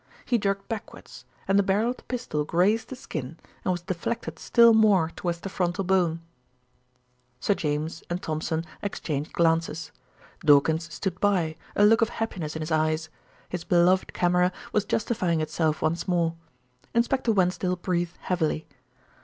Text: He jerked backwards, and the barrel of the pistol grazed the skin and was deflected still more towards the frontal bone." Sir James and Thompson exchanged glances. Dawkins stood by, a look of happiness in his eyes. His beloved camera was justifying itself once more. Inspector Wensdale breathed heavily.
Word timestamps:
He 0.25 0.39
jerked 0.39 0.67
backwards, 0.67 1.25
and 1.47 1.59
the 1.59 1.63
barrel 1.63 1.91
of 1.91 1.97
the 1.97 2.03
pistol 2.05 2.43
grazed 2.43 2.89
the 2.89 2.95
skin 2.95 3.37
and 3.63 3.71
was 3.71 3.83
deflected 3.83 4.39
still 4.39 4.73
more 4.73 5.11
towards 5.15 5.41
the 5.41 5.47
frontal 5.47 5.83
bone." 5.83 6.21
Sir 7.39 7.53
James 7.53 8.01
and 8.09 8.19
Thompson 8.19 8.65
exchanged 8.81 9.31
glances. 9.31 9.91
Dawkins 10.43 10.91
stood 10.91 11.19
by, 11.19 11.55
a 11.75 11.85
look 11.85 12.01
of 12.01 12.09
happiness 12.09 12.55
in 12.55 12.63
his 12.63 12.71
eyes. 12.71 13.09
His 13.47 13.63
beloved 13.63 14.11
camera 14.11 14.51
was 14.73 14.85
justifying 14.85 15.39
itself 15.39 15.83
once 15.83 16.07
more. 16.07 16.33
Inspector 16.95 17.31
Wensdale 17.31 17.75
breathed 17.75 18.17
heavily. 18.21 18.65